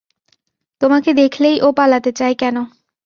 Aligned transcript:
তোমাকে 0.81 1.09
দেখলেই 1.13 1.57
ও 1.61 1.67
পালাতে 1.71 2.11
চায় 2.11 2.35
কেন। 2.35 2.57